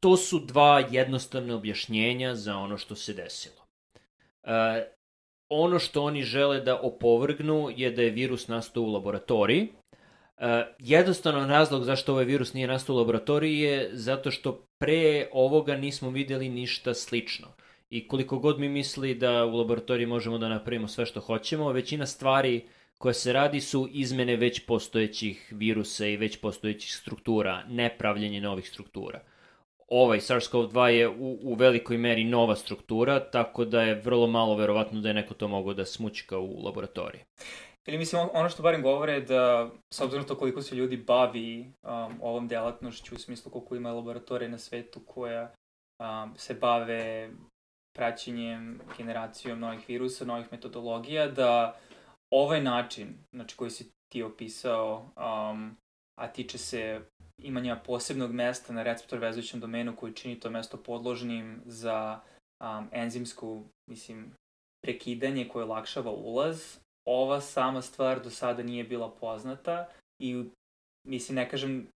[0.00, 3.66] To su dva jednostavne objašnjenja za ono što se desilo.
[4.42, 4.86] E,
[5.48, 9.68] ono što oni žele da opovrgnu je da je virus nastao u laboratoriji,
[10.78, 16.10] jednostavan razlog zašto ovaj virus nije nastao u laboratoriji je zato što pre ovoga nismo
[16.10, 17.48] videli ništa slično.
[17.90, 22.06] I koliko god mi misli da u laboratoriji možemo da napravimo sve što hoćemo, većina
[22.06, 22.64] stvari
[22.98, 28.68] koje se radi su izmene već postojećih virusa i već postojećih struktura, ne pravljenje novih
[28.68, 29.20] struktura.
[29.88, 35.00] Ovaj SARS-CoV-2 je u, u velikoj meri nova struktura, tako da je vrlo malo verovatno
[35.00, 37.22] da je neko to mogao da smućka u laboratoriji.
[37.88, 41.72] Ili mislim, ono što barem govore je da, s obzirom to koliko se ljudi bavi
[41.82, 45.54] um, ovom delatnošću, u smislu koliko ima laboratorije na svetu koja
[46.00, 47.30] um, se bave
[47.96, 51.78] praćenjem, generacijom novih virusa, novih metodologija, da
[52.32, 55.76] ovaj način, znači koji si ti opisao, um,
[56.20, 57.00] a tiče se
[57.42, 62.20] imanja posebnog mesta na receptor vezujućem domenu koji čini to mesto podložnim za
[62.60, 64.34] um, enzimsku, mislim,
[64.84, 69.88] prekidanje koje olakšava ulaz, ova sama stvar do sada nije bila poznata
[70.22, 70.44] i
[71.06, 71.88] mislim ne kažem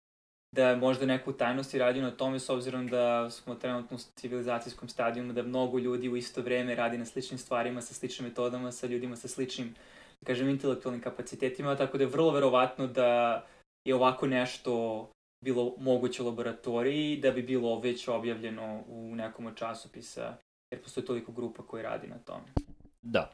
[0.52, 4.00] da je možda neku tajnost i radio na tome s obzirom da smo trenutno u
[4.14, 8.72] civilizacijskom stadijumu, da mnogo ljudi u isto vreme radi na sličnim stvarima, sa sličnim metodama,
[8.72, 9.74] sa ljudima sa sličnim,
[10.20, 13.42] da kažem, intelektualnim kapacitetima, tako da je vrlo verovatno da
[13.84, 15.06] je ovako nešto
[15.44, 20.36] bilo moguće u laboratoriji da bi bilo već objavljeno u nekom od časopisa,
[20.70, 22.44] jer postoje toliko grupa koji radi na tome.
[23.02, 23.32] Da.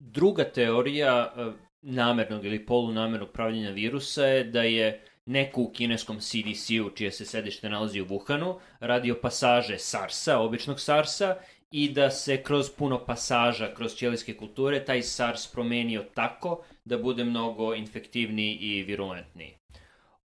[0.00, 1.50] Druga teorija e,
[1.82, 7.68] namernog ili polunamernog pravljenja virusa je da je neko u kineskom CDC-u, čije se sedište
[7.68, 11.36] nalazi u Wuhanu, radio pasaže SARS-a, običnog SARS-a,
[11.70, 17.24] i da se kroz puno pasaža, kroz ćelijske kulture, taj SARS promenio tako da bude
[17.24, 19.58] mnogo infektivniji i virulentniji.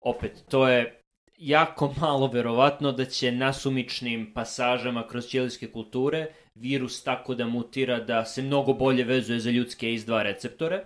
[0.01, 1.04] Opet, to je
[1.37, 8.25] jako malo verovatno da će nasumičnim pasažama kroz ćelijske kulture virus tako da mutira da
[8.25, 10.85] se mnogo bolje vezuje za ljudske iz dva receptore,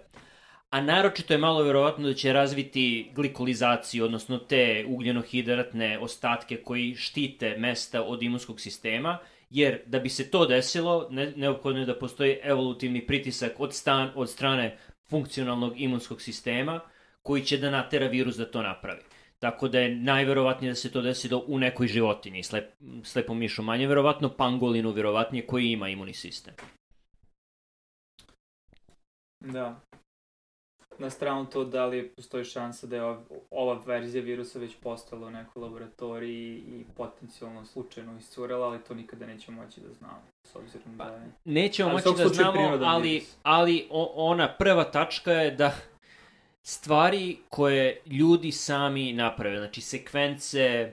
[0.71, 7.57] a naročito je malo verovatno da će razviti glikolizaciju, odnosno te ugljenohidratne ostatke koji štite
[7.59, 9.19] mesta od imunskog sistema,
[9.51, 14.11] jer da bi se to desilo, ne, neophodno je da postoji evolutivni pritisak od, stan,
[14.15, 14.77] od strane
[15.11, 16.81] funkcionalnog imunskog sistema,
[17.23, 19.01] koji će da natera virus da to napravi.
[19.39, 22.73] Tako da je najverovatnije da se to desi do, u nekoj životinji, slep,
[23.05, 26.55] slepom mišu manje verovatno, pangolinu verovatnije koji ima imuni sistem.
[29.41, 29.81] Da.
[30.99, 33.21] Na stranu to da li postoji šansa da je ova,
[33.51, 39.27] ova verzija virusa već postala u nekoj laboratoriji i potencijalno slučajno iscurela, ali to nikada
[39.27, 40.23] nećemo moći da znamo.
[40.47, 41.33] S obzirom da je...
[41.45, 45.73] Nećemo moći da znamo, ali, ali ona prva tačka je da
[46.69, 50.93] stvari koje ljudi sami naprave, znači sekvence e,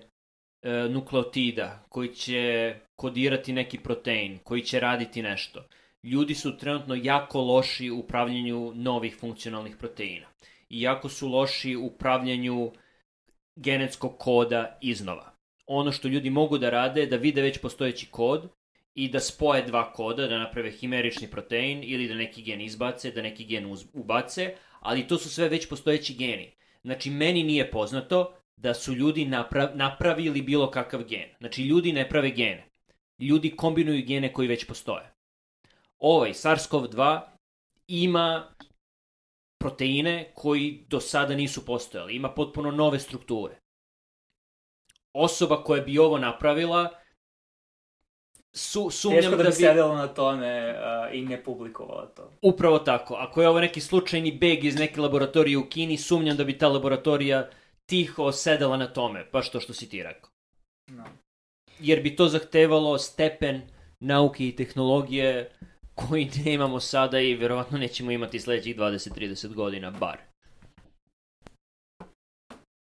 [0.89, 5.63] nukleotida koji će kodirati neki protein, koji će raditi nešto.
[6.03, 10.27] Ljudi su trenutno jako loši u pravljenju novih funkcionalnih proteina.
[10.69, 12.71] I jako su loši u pravljenju
[13.55, 15.31] genetskog koda iznova.
[15.67, 18.49] Ono što ljudi mogu da rade je da vide već postojeći kod
[18.93, 23.21] i da spoje dva koda, da naprave himerični protein ili da neki gen izbace, da
[23.21, 26.55] neki gen ubace, ali to su sve već postojeći geni.
[26.83, 31.29] Znači, meni nije poznato da su ljudi napra napravili bilo kakav gen.
[31.39, 32.69] Znači, ljudi ne prave gene.
[33.19, 35.13] Ljudi kombinuju gene koji već postoje.
[35.97, 37.21] Ovaj SARS-CoV-2
[37.87, 38.55] ima
[39.59, 42.15] proteine koji do sada nisu postojali.
[42.15, 43.59] Ima potpuno nove strukture.
[45.13, 47.04] Osoba koja bi ovo napravila
[48.55, 49.55] su, sumnjam Teško da, da bi...
[49.55, 52.31] sedela na tome uh, i ne publikovala to.
[52.41, 53.13] Upravo tako.
[53.13, 56.67] Ako je ovo neki slučajni beg iz neke laboratorije u Kini, sumnjam da bi ta
[56.67, 57.49] laboratorija
[57.85, 60.29] tiho sedela na tome, baš to što si ti rekao.
[60.91, 61.03] No.
[61.79, 63.61] Jer bi to zahtevalo stepen
[63.99, 65.51] nauke i tehnologije
[65.95, 70.17] koji ne imamo sada i verovatno nećemo imati sledećih 20-30 godina, bar.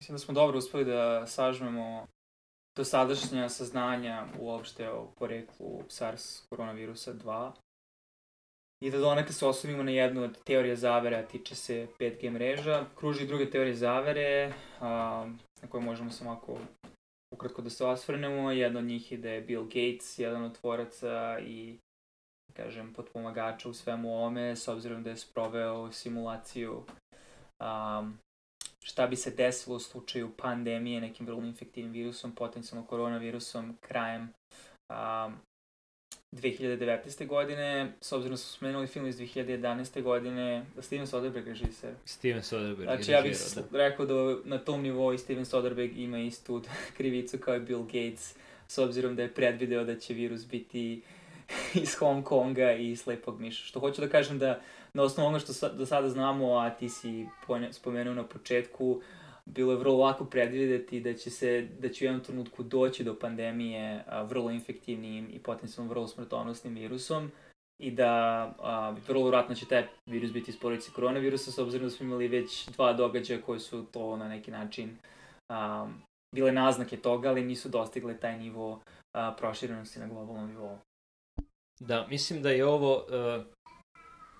[0.01, 2.07] Mislim da smo dobro uspeli da sažmemo
[2.79, 7.51] dosadašnja saznanja uopšte o poreklu SARS koronavirusa 2
[8.81, 12.85] i da donekle se osobimo na jednu od teorija zavere, a tiče se 5G mreža.
[12.95, 15.27] Kruži druge teorije zavere, a,
[15.63, 16.59] na koje možemo samo ako
[17.35, 18.51] ukratko da se osvrnemo.
[18.51, 21.79] Jedna od njih je da je Bill Gates jedan od tvoraca i
[22.57, 26.85] kažem, potpomagača u svemu ovome, s obzirom da je sproveo simulaciju
[27.61, 28.19] um,
[28.89, 34.23] šta bi se desilo u slučaju pandemije nekim vrlo infektivnim virusom, potencijalno koronavirusom, krajem
[34.89, 35.37] um,
[36.33, 37.27] 2019.
[37.27, 40.03] godine, s obzirom da smo spomenuli film iz 2011.
[40.03, 41.95] godine, da Steven Soderbergh režiser.
[42.05, 43.79] Steven Soderbergh Znači, ja bih da.
[43.79, 46.63] rekao da na tom nivou i Steven Soderbergh ima istu
[46.97, 48.35] krivicu kao i Bill Gates,
[48.69, 51.03] s obzirom da je predvideo da će virus biti
[51.83, 53.65] iz Hong Konga i Slepog miša.
[53.65, 54.61] Što hoću da kažem da
[54.95, 57.27] na osnovu onoga što sa, do sada znamo, a ti si
[57.71, 59.01] spomenuo na početku,
[59.47, 63.19] bilo je vrlo lako predvideti da će se, da će u jednom trenutku doći do
[63.19, 67.31] pandemije a, vrlo infektivnim i potencijalno vrlo smrtonosnim virusom
[67.83, 68.13] i da
[68.59, 72.29] a, vrlo vratno će taj virus biti iz porodice koronavirusa s obzirom da smo imali
[72.29, 74.99] već dva događaja koji su to na neki način
[75.53, 75.89] a,
[76.35, 78.81] bile naznake toga, ali nisu dostigle taj nivo
[79.17, 80.79] a, proširenosti na globalnom nivou.
[81.81, 83.45] Da, mislim da je ovo uh,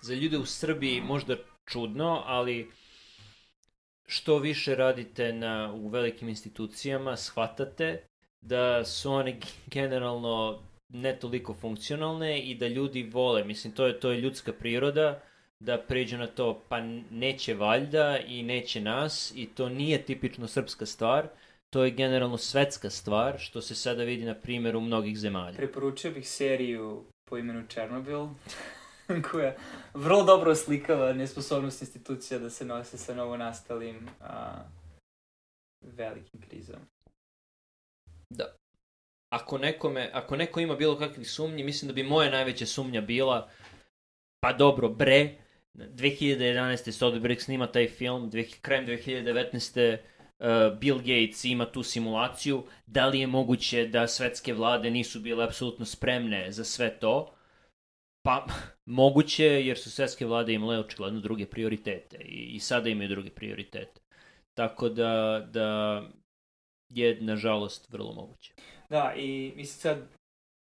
[0.03, 2.71] za ljude u Srbiji možda čudno, ali
[4.07, 8.03] što više radite na, u velikim institucijama, shvatate
[8.41, 14.11] da su one generalno ne toliko funkcionalne i da ljudi vole, mislim, to je, to
[14.11, 15.23] je ljudska priroda,
[15.61, 16.81] da pređe na to, pa
[17.11, 21.29] neće valjda i neće nas i to nije tipično srpska stvar,
[21.71, 25.57] to je generalno svetska stvar, što se sada vidi na primjeru mnogih zemalja.
[25.57, 28.27] Preporučio bih seriju po imenu Černobil,
[29.31, 29.55] koja
[29.95, 34.63] vrlo dobro oslikava nesposobnost institucija da se nose sa novonastalim a,
[35.81, 36.81] velikim krizom.
[38.31, 38.57] Da.
[39.33, 43.51] Ako, nekome, ako neko ima bilo kakvih sumnji, mislim da bi moja najveća sumnja bila,
[44.41, 45.35] pa dobro, bre,
[45.75, 46.91] 2011.
[46.93, 49.99] Soderbergh snima taj film, dve, krajem 2019.
[50.39, 55.45] Uh, Bill Gates ima tu simulaciju, da li je moguće da svetske vlade nisu bile
[55.45, 57.35] apsolutno spremne za sve to?
[58.23, 58.47] Pa,
[58.89, 64.01] moguće, jer su svetske vlade imale očigledno druge prioritete i, i sada imaju druge prioritete.
[64.55, 66.03] Tako da, da
[66.95, 68.55] je, nažalost, vrlo moguće.
[68.91, 70.09] Da, i mislim sad,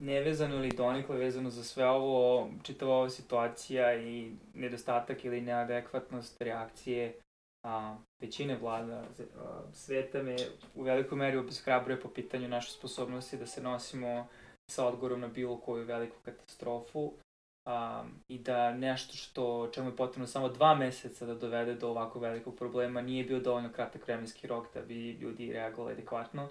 [0.02, 7.20] nevezano ili donikle vezano za sve ovo, čitava ova situacija i nedostatak ili neadekvatnost reakcije
[7.66, 9.04] a, većine vlada
[9.36, 10.36] a, sveta me
[10.74, 14.28] u velikoj meri obeshrabruje po pitanju naše sposobnosti da se nosimo
[14.70, 17.12] sa odgovorom na bilo koju veliku katastrofu
[17.66, 22.18] um, i da nešto što, čemu je potrebno samo dva meseca da dovede do ovako
[22.18, 26.48] velikog problema nije bio dovoljno kratak vremenski rok da bi ljudi reagovali adekvatno.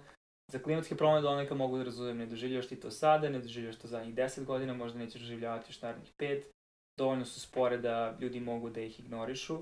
[0.52, 3.88] Za klimatske promene doneka mogu da razumem, ne doživljaš ti to sada, ne doživljaš to
[3.88, 6.44] zadnjih 10 godina, možda nećeš doživljavati još narednih 5.
[7.00, 9.56] Dovoljno su spore da ljudi mogu da ih ignorišu.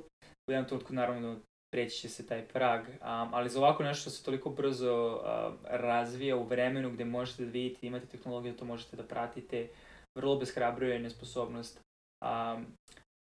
[0.50, 1.40] U jednom trenutku naravno
[1.74, 2.98] preći će se taj prag, um,
[3.34, 7.52] ali za ovako nešto što se toliko brzo uh, razvija u vremenu gde možete da
[7.52, 9.68] vidite, imate tehnologiju, to možete da pratite,
[10.16, 11.80] vrlo beshrabruje nesposobnost
[12.22, 12.66] um,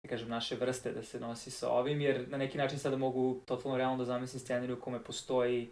[0.04, 3.42] da kažem, naše vrste da se nosi sa ovim, jer na neki način sada mogu
[3.46, 5.70] totalno realno da zamislim scenariju u kome postoji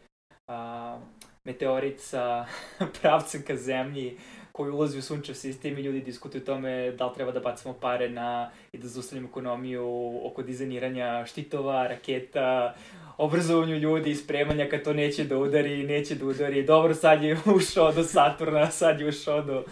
[0.47, 0.99] a,
[1.43, 2.45] meteorit sa
[3.01, 4.17] pravcem ka zemlji
[4.51, 7.73] koji ulazi u sunčev sistem i ljudi diskutuju o tome da li treba da bacimo
[7.73, 12.75] pare na i da zaustavljamo ekonomiju oko dizajniranja štitova, raketa,
[13.17, 16.63] obrazovanju ljudi i spremanja kad to neće da udari, neće da udari.
[16.63, 19.63] Dobro, sad je ušao do Saturna, sad je ušao do...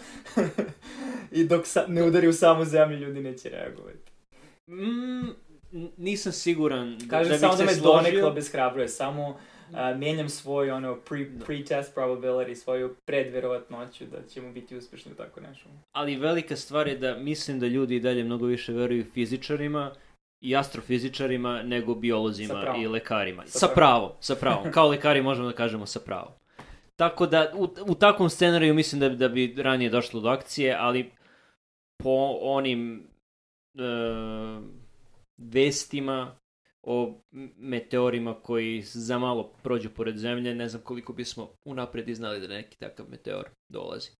[1.32, 4.10] I dok sa, ne udari u samu zemlju, ljudi neće reagovati.
[4.68, 5.30] Mm,
[5.96, 9.36] nisam siguran da, Kažem da samo da me donekla bez hrabruje, samo
[9.74, 11.44] a, menjam svoj ono pre, da.
[11.44, 15.68] pre-test probability, svoju predverovatnoću da ćemo biti uspešni u tako nešto.
[15.92, 19.90] Ali velika stvar je da mislim da ljudi i dalje mnogo više veruju fizičarima
[20.40, 23.42] i astrofizičarima nego biolozima i lekarima.
[23.46, 24.72] Sa, sa pravom, sa pravom.
[24.72, 26.32] Kao lekari možemo da kažemo sa pravom.
[26.96, 31.10] Tako da, u, u takvom scenariju mislim da, da bi ranije došlo do akcije, ali
[32.02, 33.06] po onim
[33.74, 33.82] e,
[35.38, 36.40] vestima
[36.82, 37.20] o
[37.56, 42.48] meteorima koji za malo prođu pored zemlje, ne znam koliko bismo unapred i znali da
[42.48, 44.10] neki takav meteor dolazi.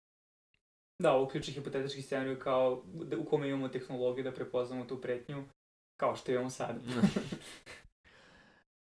[1.02, 5.44] Da, uključi hipotetički scenariju kao da, u kome imamo tehnologiju da prepoznamo tu pretnju,
[5.96, 6.76] kao što imamo sad.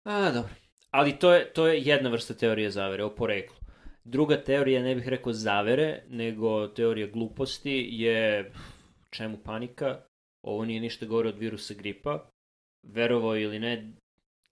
[0.04, 0.50] A, dobro.
[0.90, 3.56] Ali to je, to je jedna vrsta teorije zavere o poreklu.
[4.04, 8.52] Druga teorija, ne bih rekao zavere, nego teorija gluposti je
[9.10, 10.00] čemu panika,
[10.42, 12.30] ovo nije ništa gore od virusa gripa,
[12.82, 13.92] verovao ili ne,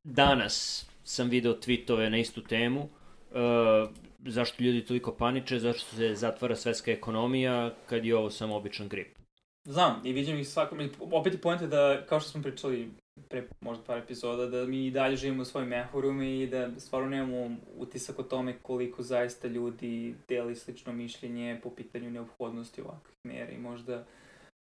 [0.04, 3.90] danas sam video tweetove na istu temu, uh,
[4.26, 9.18] zašto ljudi toliko paniče, zašto se zatvara svetska ekonomija kad je ovo samo običan grip.
[9.64, 12.90] Znam, i vidim ih svako, opet je da, kao što smo pričali
[13.28, 17.08] pre možda par epizoda, da mi i dalje živimo u svojim mehurima i da stvarno
[17.08, 23.50] nemamo utisak o tome koliko zaista ljudi deli slično mišljenje po pitanju neophodnosti ovakvih mera
[23.50, 24.04] i možda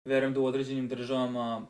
[0.05, 1.67] verujem da u određenim državama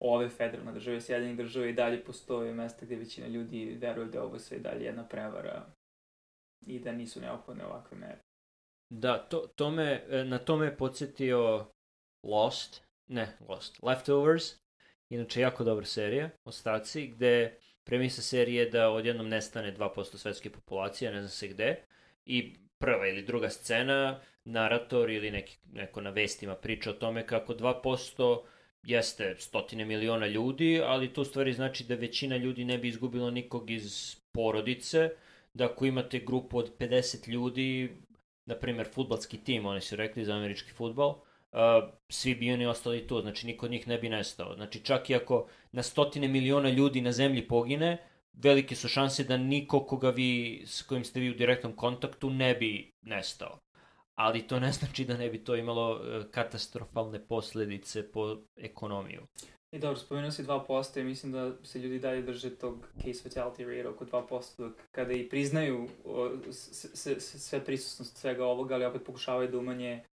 [0.00, 4.38] ove federalne države, Sjedinjenih država i dalje postoje mesta gde većina ljudi veruje da ovo
[4.38, 5.66] sve dalje jedna prevara
[6.66, 8.18] i da nisu neophodne ovakve mere.
[8.90, 11.66] Da, to, to me, e, na to me je podsjetio
[12.22, 14.44] Lost, ne Lost, Leftovers,
[15.08, 21.18] inače jako dobra serija, Ostaci, gde premisa serije da odjednom nestane 2% svetske populacije, ne
[21.18, 21.84] znam se gde,
[22.26, 27.54] i prva ili druga scena, narator ili neki, neko na vestima priča o tome kako
[27.54, 28.40] 2%
[28.82, 33.30] jeste stotine miliona ljudi, ali to u stvari znači da većina ljudi ne bi izgubilo
[33.30, 35.10] nikog iz porodice,
[35.54, 37.96] da ako imate grupu od 50 ljudi,
[38.46, 41.18] na primjer futbalski tim, oni su rekli za američki futbal, uh,
[42.08, 44.54] svi bi oni ostali tu, znači niko od njih ne bi nestao.
[44.54, 47.98] Znači čak i ako na stotine miliona ljudi na zemlji pogine,
[48.32, 52.54] velike su šanse da niko koga vi, s kojim ste vi u direktnom kontaktu ne
[52.54, 53.58] bi nestao.
[54.22, 59.22] Ali to ne znači da ne bi to imalo uh, katastrofalne posledice po ekonomiju.
[59.74, 63.76] I dobro, spomenuo si 2% i mislim da se ljudi dalje drže tog case fatality
[63.76, 65.88] rate oko 2%, dok kada i priznaju
[67.10, 70.04] sve prisutnost svega ovoga, ali opet pokušavaju da umanje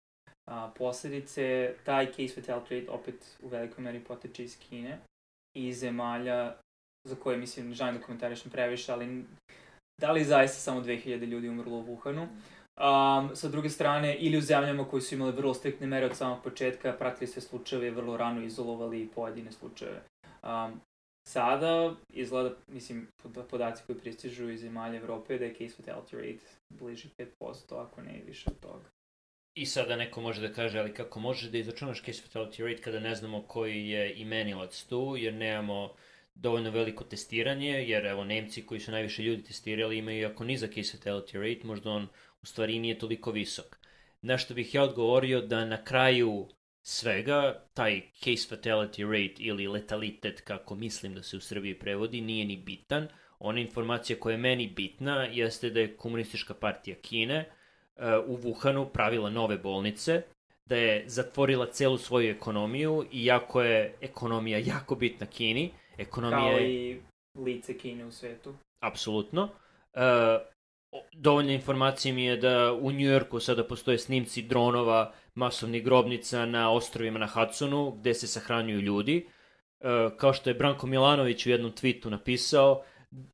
[0.50, 4.98] a, posledice, taj case fatality rate opet u velikoj meri poteče iz Kine
[5.56, 6.56] i zemalja
[7.08, 9.24] za koje, mislim, ne želim da komentarišem previše, ali
[10.00, 12.26] da li zaista samo 2000 ljudi umrlo u Wuhanu?
[12.80, 16.42] Um, sa druge strane, ili u zemljama koji su imali vrlo striktne mere od samog
[16.42, 20.02] početka, pratili sve slučajeve, vrlo rano izolovali pojedine slučajeve.
[20.42, 20.80] Um,
[21.28, 23.08] sada izgleda, mislim,
[23.50, 28.18] podaci koji pristižu iz zemalja Evrope da je case fatality rate bliži 5%, ako ne
[28.18, 28.84] i više od toga.
[29.54, 33.00] I sada neko može da kaže, ali kako možeš da izračunaš case fatality rate kada
[33.00, 35.94] ne znamo koji je imenilac tu, jer nemamo
[36.34, 40.98] dovoljno veliko testiranje, jer evo Nemci koji su najviše ljudi testirali imaju jako nizak case
[40.98, 42.08] fatality rate, možda on
[42.42, 43.76] u stvari nije toliko visok.
[44.22, 46.48] Na što bih ja odgovorio da na kraju
[46.82, 52.44] svega taj case fatality rate ili letalitet, kako mislim da se u Srbiji prevodi, nije
[52.44, 53.08] ni bitan.
[53.38, 57.48] Ona informacija koja je meni bitna jeste da je komunistička partija Kine
[57.96, 60.22] uh, u Wuhanu pravila nove bolnice,
[60.64, 65.70] da je zatvorila celu svoju ekonomiju, iako je ekonomija jako bitna Kini.
[65.98, 67.00] Ekonomija Kao i
[67.34, 68.54] lice Kine u svetu.
[68.82, 69.42] Apsolutno.
[69.42, 70.00] Uh,
[71.12, 77.18] dovoljne informacije mi je da u Njujorku sada postoje snimci dronova masovnih grobnica na ostrovima
[77.18, 79.26] na Hudsonu gde se sahranjuju ljudi.
[79.80, 79.86] E,
[80.16, 82.82] kao što je Branko Milanović u jednom tweetu napisao,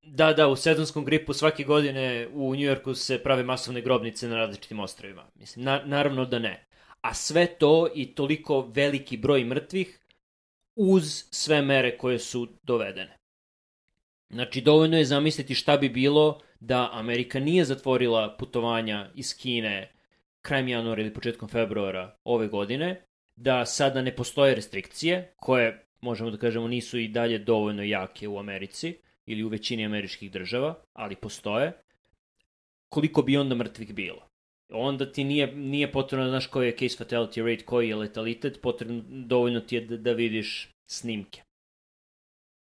[0.02, 4.80] da, da, u sezonskom gripu svake godine u Njujorku se prave masovne grobnice na različitim
[4.80, 5.26] ostrovima.
[5.34, 6.66] Mislim, na, naravno da ne.
[7.00, 10.00] A sve to i toliko veliki broj mrtvih
[10.76, 13.18] uz sve mere koje su dovedene.
[14.30, 19.92] Znači, dovoljno je zamisliti šta bi bilo da Amerika nije zatvorila putovanja iz Kine
[20.42, 23.02] krajem januara ili početkom februara ove godine,
[23.36, 28.38] da sada ne postoje restrikcije, koje, možemo da kažemo, nisu i dalje dovoljno jake u
[28.38, 31.72] Americi ili u većini američkih država, ali postoje,
[32.88, 34.28] koliko bi onda mrtvih bilo?
[34.68, 38.60] Onda ti nije, nije potrebno da znaš koji je case fatality rate, koji je letalitet,
[38.62, 41.42] potrebno dovoljno ti je da, da vidiš snimke.